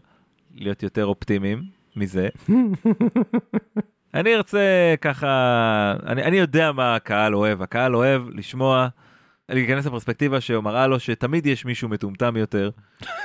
להיות 0.54 0.82
יותר 0.82 1.06
אופטימיים 1.06 1.62
מזה, 1.96 2.28
אני 4.14 4.34
ארצה 4.34 4.94
ככה, 5.00 5.94
אני, 6.06 6.22
אני 6.22 6.36
יודע 6.36 6.72
מה 6.72 6.94
הקהל 6.94 7.34
אוהב, 7.34 7.62
הקהל 7.62 7.96
אוהב 7.96 8.22
לשמוע, 8.28 8.88
להיכנס 9.48 9.86
לפרספקטיבה 9.86 10.40
שמראה 10.40 10.86
לו 10.86 11.00
שתמיד 11.00 11.46
יש 11.46 11.64
מישהו 11.64 11.88
מטומטם 11.88 12.36
יותר. 12.36 12.70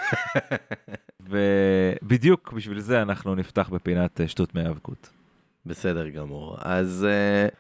ובדיוק 1.30 2.54
בשביל 2.54 2.80
זה 2.80 3.02
אנחנו 3.02 3.36
נפתח 3.36 3.70
בפינת 3.70 4.22
אה, 4.22 4.28
שטות 4.28 4.56
מהיאבקות. 4.56 5.10
בסדר 5.66 6.10
גמור. 6.10 6.58
אז 6.62 7.08
uh, 7.10 7.56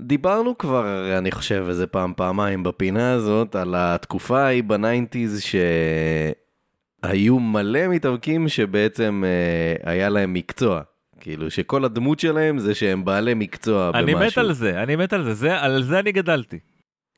דיברנו 0.00 0.58
כבר, 0.58 1.18
אני 1.18 1.30
חושב, 1.30 1.66
איזה 1.68 1.86
פעם, 1.86 2.12
פעמיים 2.16 2.62
בפינה 2.62 3.12
הזאת, 3.12 3.56
על 3.56 3.74
התקופה 3.76 4.40
ההיא 4.40 4.62
בניינטיז 4.62 5.42
שהיו 7.02 7.38
מלא 7.38 7.88
מתאבקים 7.88 8.48
שבעצם 8.48 9.24
אה, 9.24 9.90
היה 9.90 10.08
להם 10.08 10.32
מקצוע. 10.32 10.80
כאילו 11.20 11.50
שכל 11.50 11.84
הדמות 11.84 12.20
שלהם 12.20 12.58
זה 12.58 12.74
שהם 12.74 13.04
בעלי 13.04 13.34
מקצוע 13.34 13.90
אני 13.94 14.02
במשהו. 14.02 14.18
אני 14.18 14.26
מת 14.26 14.38
על 14.38 14.52
זה, 14.52 14.82
אני 14.82 14.96
מת 14.96 15.12
על 15.12 15.24
זה, 15.24 15.34
זה, 15.34 15.60
על 15.60 15.82
זה 15.82 15.98
אני 15.98 16.12
גדלתי. 16.12 16.58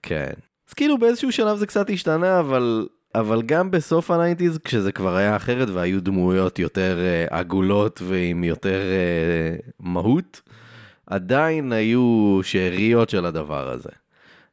כן. 0.02 0.32
אז 0.68 0.74
כאילו 0.74 0.98
באיזשהו 0.98 1.32
שלב 1.32 1.56
זה 1.56 1.66
קצת 1.66 1.90
השתנה, 1.90 2.40
אבל, 2.40 2.88
אבל 3.14 3.42
גם 3.42 3.70
בסוף 3.70 4.10
ה 4.10 4.15
nineties, 4.15 4.58
כשזה 4.58 4.92
כבר 4.92 5.16
היה 5.16 5.36
אחרת 5.36 5.68
והיו 5.68 6.02
דמויות 6.02 6.58
יותר 6.58 6.98
אה, 6.98 7.34
עגולות 7.34 8.02
ועם 8.04 8.44
יותר 8.44 8.80
אה, 8.80 9.72
מהות, 9.80 10.40
עדיין 11.10 11.72
היו 11.72 12.40
שאריות 12.42 13.10
של 13.10 13.26
הדבר 13.26 13.68
הזה. 13.70 13.90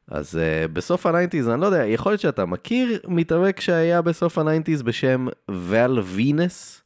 אז 0.08 0.34
אה, 0.34 0.68
בסוף 0.68 1.06
ה 1.06 1.10
nineties, 1.10 1.48
אני 1.48 1.60
לא 1.60 1.66
יודע, 1.66 1.86
יכול 1.86 2.12
להיות 2.12 2.20
שאתה 2.20 2.46
מכיר 2.46 3.00
מתאבק 3.08 3.60
שהיה 3.60 4.02
בסוף 4.02 4.38
הניינטיז 4.38 4.82
בשם 4.82 5.26
ואל 5.50 5.98
וינס? 5.98 6.82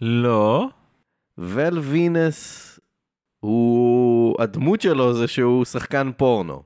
לא. 0.00 0.68
ואל 1.38 1.78
וינס 1.78 2.68
הוא, 3.40 4.42
הדמות 4.42 4.80
שלו 4.80 5.14
זה 5.14 5.28
שהוא 5.28 5.64
שחקן 5.64 6.10
פורנו. 6.16 6.62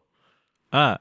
אה. 0.74 0.94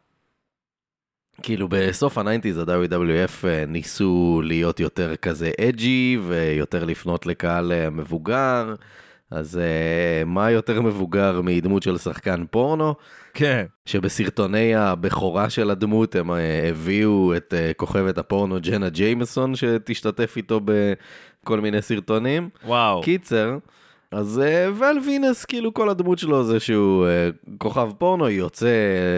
כאילו 1.41 1.67
בסוף 1.69 2.17
ה 2.17 2.22
nineties 2.22 2.57
ה-WWF 2.57 3.47
אה, 3.47 3.65
ניסו 3.67 4.41
להיות 4.45 4.79
יותר 4.79 5.15
כזה 5.15 5.51
edgy 5.61 6.19
ויותר 6.27 6.85
לפנות 6.85 7.25
לקהל 7.25 7.71
אה, 7.71 7.89
מבוגר. 7.89 8.75
אז 9.31 9.59
אה, 9.59 10.25
מה 10.25 10.51
יותר 10.51 10.81
מבוגר 10.81 11.41
מדמות 11.43 11.83
של 11.83 11.97
שחקן 11.97 12.43
פורנו? 12.51 12.95
כן. 13.33 13.65
שבסרטוני 13.85 14.75
הבכורה 14.75 15.49
של 15.49 15.69
הדמות 15.69 16.15
הם 16.15 16.29
אה, 16.29 16.33
הביאו 16.69 17.35
את 17.37 17.53
אה, 17.53 17.73
כוכבת 17.73 18.17
הפורנו 18.17 18.57
ג'נה 18.61 18.89
ג'יימסון 18.89 19.55
שתשתתף 19.55 20.33
איתו 20.37 20.61
בכל 20.65 21.59
מיני 21.59 21.81
סרטונים. 21.81 22.49
וואו. 22.65 23.01
קיצר. 23.01 23.57
אז 24.11 24.41
אה, 24.43 24.79
ואל 24.79 24.97
וינס, 25.05 25.45
כאילו 25.45 25.73
כל 25.73 25.89
הדמות 25.89 26.19
שלו 26.19 26.43
זה 26.43 26.59
שהוא 26.59 27.05
אה, 27.05 27.49
כוכב 27.57 27.91
פורנו, 27.97 28.29
יוצא 28.29 28.75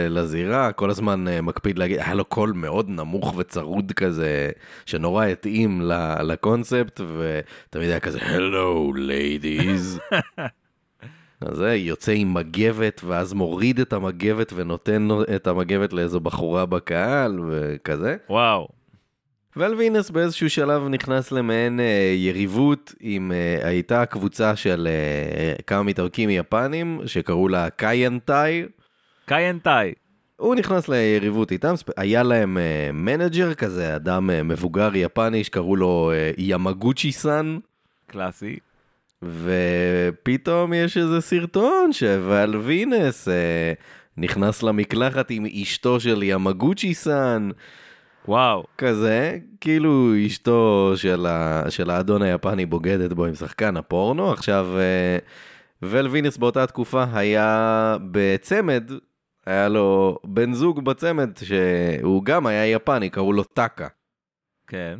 לזירה, 0.09 0.71
כל 0.71 0.89
הזמן 0.89 1.25
אה, 1.27 1.41
מקפיד 1.41 1.77
להגיד, 1.77 1.99
היה 1.99 2.13
לו 2.13 2.25
קול 2.25 2.51
מאוד 2.55 2.89
נמוך 2.89 3.33
וצרוד 3.37 3.91
כזה, 3.91 4.49
שנורא 4.85 5.25
התאים 5.25 5.81
לקונספט, 6.23 7.01
ותמיד 7.01 7.89
היה 7.89 7.99
כזה, 7.99 8.19
hello 8.21 8.93
ladies. 8.93 9.99
אז 11.41 11.57
זה 11.57 11.75
יוצא 11.75 12.11
עם 12.11 12.33
מגבת, 12.33 13.01
ואז 13.05 13.33
מוריד 13.33 13.79
את 13.79 13.93
המגבת 13.93 14.53
ונותן 14.55 15.07
את 15.35 15.47
המגבת 15.47 15.93
לאיזו 15.93 16.19
בחורה 16.19 16.65
בקהל, 16.65 17.39
וכזה. 17.47 18.15
וואו. 18.29 18.82
וואל 19.57 19.83
וינס 19.83 20.09
באיזשהו 20.09 20.49
שלב 20.49 20.87
נכנס 20.87 21.31
למעין 21.31 21.79
אה, 21.79 22.13
יריבות 22.15 22.93
עם, 22.99 23.31
אה, 23.31 23.67
הייתה 23.67 24.05
קבוצה 24.05 24.55
של 24.55 24.87
אה, 24.91 25.63
כמה 25.67 25.83
מתאבקים 25.83 26.29
יפנים 26.29 27.01
שקראו 27.05 27.47
לה 27.47 27.69
קיינטאי. 27.69 28.63
קיינטאי. 29.25 29.93
הוא 30.37 30.55
נכנס 30.55 30.89
ליריבות 30.89 31.51
איתם, 31.51 31.73
היה 31.97 32.23
להם 32.23 32.57
אה, 32.57 32.89
manager 32.93 33.53
כזה, 33.53 33.95
אדם 33.95 34.29
אה, 34.29 34.43
מבוגר 34.43 34.95
יפני 34.95 35.43
שקראו 35.43 35.75
לו 35.75 36.11
אה, 36.13 36.31
ימגוצ'י 36.37 37.11
סאן. 37.11 37.57
קלאסי. 38.07 38.57
ופתאום 39.23 40.73
יש 40.73 40.97
איזה 40.97 41.21
סרטון 41.21 41.93
שוואל 41.93 42.55
וינס 42.55 43.27
אה, 43.27 43.73
נכנס 44.17 44.63
למקלחת 44.63 45.31
עם 45.31 45.45
אשתו 45.61 45.99
של 45.99 46.23
ימגוצ'י 46.23 46.93
סאן, 46.93 47.49
וואו. 48.27 48.63
כזה, 48.77 49.37
כאילו 49.61 50.13
אשתו 50.27 50.93
של, 50.95 51.25
ה... 51.25 51.63
של 51.69 51.89
האדון 51.89 52.21
היפני 52.21 52.65
בוגדת 52.65 53.13
בו 53.13 53.25
עם 53.25 53.35
שחקן 53.35 53.77
הפורנו. 53.77 54.31
עכשיו, 54.31 54.67
אה, 54.77 55.17
ול 55.81 56.07
וינס 56.07 56.37
באותה 56.37 56.67
תקופה 56.67 57.05
היה 57.13 57.97
בצמד, 58.11 58.91
היה 59.45 59.69
לו 59.69 60.19
בן 60.23 60.53
זוג 60.53 60.85
בצמד 60.85 61.29
שהוא 61.43 62.25
גם 62.25 62.45
היה 62.45 62.71
יפני, 62.71 63.09
קראו 63.09 63.33
לו 63.33 63.43
טאקה. 63.43 63.87
כן. 64.67 64.99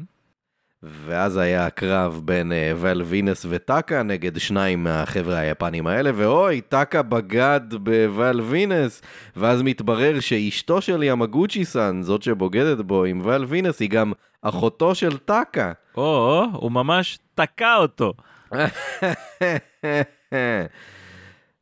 ואז 0.83 1.37
היה 1.37 1.65
הקרב 1.65 2.21
בין 2.25 2.51
uh, 2.51 2.55
ול 2.77 3.01
וינס 3.01 3.45
וטאקה 3.49 4.03
נגד 4.03 4.39
שניים 4.39 4.83
מהחבר'ה 4.83 5.37
היפנים 5.37 5.87
האלה, 5.87 6.11
ואוי, 6.15 6.61
טאקה 6.61 7.01
בגד 7.01 7.61
בוול 7.71 8.41
וינס, 8.41 9.01
ואז 9.35 9.61
מתברר 9.61 10.19
שאשתו 10.19 10.81
של 10.81 11.03
ימגוצ'י 11.03 11.65
סאן, 11.65 12.01
זאת 12.03 12.23
שבוגדת 12.23 12.77
בו 12.77 13.03
עם 13.03 13.21
ול 13.23 13.45
וינס, 13.45 13.79
היא 13.79 13.89
גם 13.89 14.13
אחותו 14.41 14.95
של 14.95 15.17
טאקה. 15.17 15.71
או, 15.97 16.43
הוא 16.53 16.71
ממש 16.71 17.19
תקע 17.35 17.75
אותו. 17.75 18.13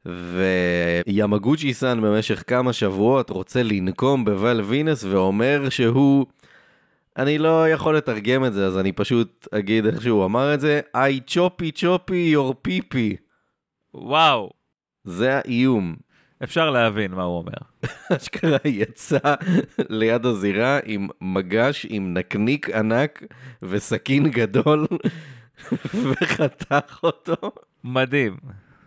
וימגוצ'י 0.06 1.74
סאן 1.74 2.01
במשך 2.01 2.44
כמה 2.48 2.74
שבועות 2.74 3.30
רוצה 3.30 3.63
לנקום 3.63 4.25
בוול 4.25 4.62
וינס 4.62 5.04
ואומר 5.04 5.70
שהוא... 5.70 6.25
אני 7.18 7.38
לא 7.38 7.70
יכול 7.70 7.98
לתרגם 7.98 8.46
את 8.46 8.53
זה, 8.53 8.68
אז 8.68 8.77
אני 8.77 8.91
פשוט 8.91 9.48
אגיד 9.51 9.86
איך 9.86 10.01
שהוא 10.01 10.25
אמר 10.25 10.53
את 10.53 10.60
זה, 10.62 10.82
I 10.98 11.32
choppy 11.32 11.77
choppy 11.77 12.36
your 12.36 12.53
pipi. 12.68 13.15
וואו. 13.94 14.51
זה 15.03 15.38
האיום. 15.38 15.96
אפשר 16.44 16.70
להבין 16.70 17.12
מה 17.12 17.24
הוא 17.24 17.38
אומר. 17.38 17.53
אשכרה 18.18 18.58
יצא 18.65 19.36
ליד 19.89 20.25
הזירה 20.25 20.80
עם 20.86 21.08
מגש 21.22 21.86
עם 21.89 22.13
נקניק 22.13 22.70
ענק 22.70 23.24
וסכין 23.62 24.30
גדול 24.30 24.88
וחתך 26.03 27.00
אותו. 27.03 27.36
מדהים. 27.84 28.38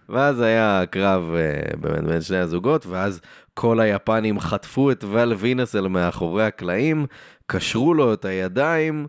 ואז 0.08 0.40
היה 0.40 0.82
קרב 0.90 1.22
uh, 1.22 1.76
באמת 1.76 2.04
בין 2.04 2.20
שני 2.20 2.36
הזוגות, 2.36 2.86
ואז 2.86 3.20
כל 3.54 3.80
היפנים 3.80 4.40
חטפו 4.40 4.90
את 4.90 5.04
ול 5.04 5.32
וינס 5.32 5.76
אל 5.76 5.88
מאחורי 5.88 6.44
הקלעים, 6.44 7.06
קשרו 7.46 7.94
לו 7.94 8.14
את 8.14 8.24
הידיים, 8.24 9.06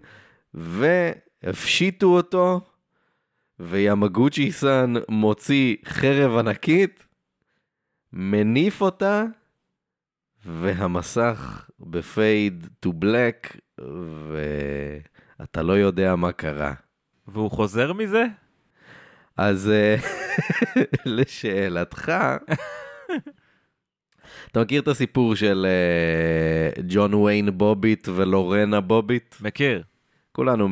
והפשיטו 0.54 2.08
אותו, 2.08 2.62
וימגוצ'י 3.60 4.52
סאן 4.52 4.94
מוציא 5.10 5.76
חרב 5.86 6.38
ענקית, 6.38 7.06
מניף 8.14 8.82
אותה, 8.82 9.24
והמסך 10.46 11.70
בפייד 11.80 12.68
טו 12.80 12.94
בלק, 12.94 13.58
ואתה 15.40 15.62
לא 15.62 15.74
יודע 15.74 16.16
מה 16.16 16.32
קרה. 16.32 16.74
והוא 17.28 17.52
חוזר 17.52 17.94
מזה? 17.94 18.26
אז 19.38 19.70
אה, 19.70 19.96
לשאלתך, 21.06 22.12
אתה 24.52 24.62
מכיר 24.62 24.82
את 24.82 24.88
הסיפור 24.88 25.36
של 25.36 25.66
אה, 25.70 26.82
ג'ון 26.88 27.14
ויין 27.14 27.58
בוביט 27.58 28.08
ולורנה 28.16 28.82
בוביט? 28.82 29.36
מכיר. 29.42 29.84
כולנו, 30.32 30.70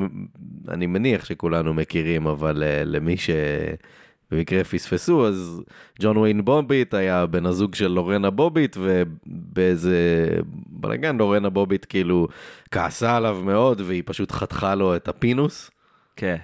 אני 0.68 0.86
מניח 0.86 1.26
שכולנו 1.26 1.74
מכירים, 1.74 2.28
אבל 2.28 2.64
uh, 2.64 2.86
למי 2.86 3.16
שבמקרה 3.18 4.64
פספסו, 4.64 5.28
אז 5.28 5.62
ג'ון 6.02 6.18
ויין 6.18 6.46
בוביט 6.46 6.94
היה 6.94 7.26
בן 7.26 7.46
הזוג 7.46 7.76
של 7.76 7.88
לורנה 7.88 8.30
בוביט, 8.30 8.78
ובאיזה 8.80 10.28
בלאגן 10.68 11.18
לורנה 11.18 11.50
בוביט 11.50 11.86
כאילו 11.90 12.28
כעסה 12.72 13.16
עליו 13.16 13.42
מאוד, 13.46 13.82
והיא 13.82 14.04
פשוט 14.06 14.32
חתכה 14.32 14.76
לו 14.76 14.96
את 14.96 15.08
ה 15.08 15.17
penis. 15.17 15.72
כן. 16.16 16.38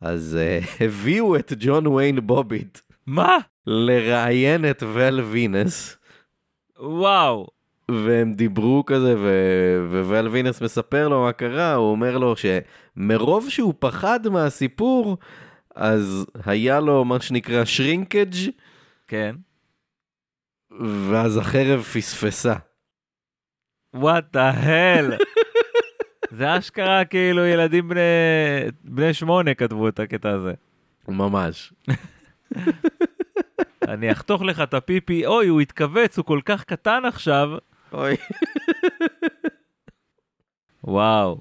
אז 0.00 0.38
אה, 0.38 0.64
הביאו 0.84 1.36
את 1.36 1.52
ג'ון 1.58 1.86
ויין 1.86 2.26
בוביט. 2.26 2.78
מה? 3.06 3.36
לראיין 3.66 4.70
את 4.70 4.82
ול 4.94 5.20
וינס. 5.20 5.96
וואו. 6.80 7.46
והם 7.90 8.32
דיברו 8.32 8.84
כזה, 8.86 9.14
ו- 9.18 10.04
וול 10.04 10.28
וינס 10.28 10.60
מספר 10.60 11.08
לו 11.08 11.22
מה 11.22 11.32
קרה, 11.32 11.74
הוא 11.74 11.90
אומר 11.90 12.18
לו 12.18 12.34
שמרוב 12.36 13.50
שהוא 13.50 13.74
פחד 13.78 14.28
מהסיפור, 14.28 15.16
אז 15.74 16.26
היה 16.44 16.80
לו 16.80 17.04
מה 17.04 17.20
שנקרא 17.20 17.64
שרינקג' 17.64 18.50
כן. 19.08 19.36
ואז 21.10 21.36
החרב 21.36 21.82
פספסה. 21.82 22.54
וואט 23.94 24.24
דה 24.32 24.50
הל. 24.50 25.12
זה 26.30 26.58
אשכרה 26.58 27.04
כאילו 27.04 27.46
ילדים 27.46 27.88
בני, 27.88 28.00
בני 28.84 29.14
שמונה 29.14 29.54
כתבו 29.54 29.88
את 29.88 30.00
הקטע 30.00 30.30
הזה. 30.30 30.52
ממש. 31.08 31.72
אני 33.88 34.12
אחתוך 34.12 34.42
לך 34.42 34.60
את 34.60 34.74
הפיפי, 34.74 35.26
אוי, 35.26 35.48
הוא 35.48 35.60
התכווץ, 35.60 36.18
הוא 36.18 36.24
כל 36.24 36.40
כך 36.44 36.64
קטן 36.64 37.02
עכשיו. 37.04 37.48
אוי. 37.92 38.16
וואו, 40.84 41.40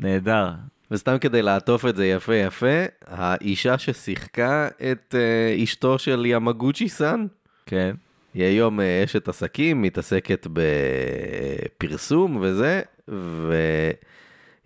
נהדר. 0.00 0.52
וסתם 0.90 1.18
כדי 1.18 1.42
לעטוף 1.42 1.86
את 1.86 1.96
זה 1.96 2.06
יפה 2.06 2.34
יפה, 2.34 2.84
האישה 3.06 3.78
ששיחקה 3.78 4.68
את 4.90 5.14
אה, 5.14 5.64
אשתו 5.64 5.98
של 5.98 6.26
ימגוצ'י 6.26 6.88
סאן, 6.88 7.26
כן. 7.66 7.94
היא 8.36 8.44
היום 8.44 8.80
אה, 8.80 9.04
אשת 9.04 9.28
עסקים, 9.28 9.82
מתעסקת 9.82 10.46
בפרסום 10.52 12.38
וזה, 12.40 12.82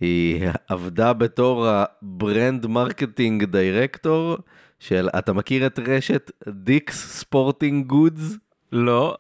והיא 0.00 0.48
עבדה 0.68 1.12
בתור 1.12 1.66
ה 1.68 1.85
brand 1.85 2.66
marketing 2.66 3.44
director 3.44 4.36
של, 4.78 5.08
אתה 5.18 5.32
מכיר 5.32 5.66
את 5.66 5.78
רשת 5.78 6.30
Dick's 6.48 7.18
Sporting 7.18 7.86
Goods? 7.86 8.36
לא. 8.72 9.16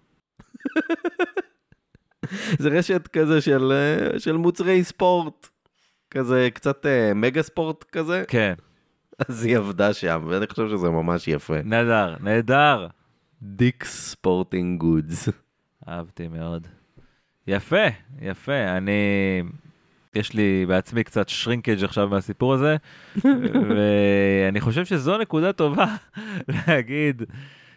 זה 2.60 2.68
רשת 2.68 3.06
כזה 3.06 3.40
של, 3.40 3.72
אה, 3.72 4.18
של 4.18 4.36
מוצרי 4.36 4.84
ספורט, 4.84 5.48
כזה 6.10 6.48
קצת 6.54 6.86
אה, 6.86 7.14
מגה 7.14 7.42
ספורט 7.42 7.84
כזה. 7.84 8.24
כן. 8.28 8.54
אז 9.28 9.44
היא 9.44 9.56
עבדה 9.56 9.92
שם, 9.92 10.26
ואני 10.28 10.46
חושב 10.46 10.68
שזה 10.68 10.90
ממש 10.90 11.28
יפה. 11.28 11.62
נהדר, 11.64 12.16
נהדר. 12.20 12.86
דיקס 13.42 14.10
ספורטינג 14.10 14.80
גודס. 14.80 15.28
אהבתי 15.88 16.28
מאוד. 16.28 16.66
יפה, 17.46 17.86
יפה. 18.20 18.76
אני... 18.76 18.92
יש 20.14 20.32
לי 20.32 20.66
בעצמי 20.68 21.04
קצת 21.04 21.28
שרינקג' 21.28 21.84
עכשיו 21.84 22.08
מהסיפור 22.08 22.54
הזה, 22.54 22.76
ואני 23.68 24.60
חושב 24.60 24.84
שזו 24.84 25.18
נקודה 25.18 25.52
טובה 25.52 25.86
להגיד 26.48 27.22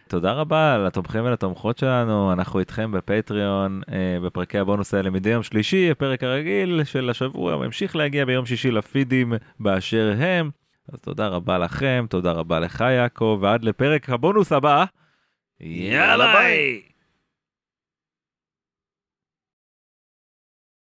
תודה 0.08 0.32
רבה 0.32 0.78
לתומכים 0.78 1.24
ולתומכות 1.24 1.78
שלנו, 1.78 2.32
אנחנו 2.32 2.60
איתכם 2.60 2.92
בפטריון, 2.92 3.80
אה, 3.92 4.18
בפרקי 4.24 4.58
הבונוס 4.58 4.94
האלה 4.94 5.10
מדי 5.10 5.30
יום 5.30 5.42
שלישי, 5.42 5.90
הפרק 5.90 6.22
הרגיל 6.22 6.84
של 6.84 7.10
השבוע 7.10 7.56
ממשיך 7.56 7.96
להגיע 7.96 8.24
ביום 8.24 8.46
שישי 8.46 8.70
לפידים 8.70 9.32
באשר 9.60 10.14
הם. 10.18 10.50
אז 10.92 11.00
תודה 11.00 11.28
רבה 11.28 11.58
לכם, 11.58 12.06
תודה 12.10 12.32
רבה 12.32 12.60
לך 12.60 12.80
יעקב, 12.80 13.38
ועד 13.40 13.64
לפרק 13.64 14.10
הבונוס 14.10 14.52
הבא. 14.52 14.84
Yalla 15.60 16.32
bye. 16.32 16.93